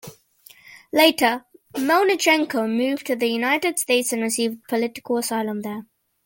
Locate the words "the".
3.15-3.27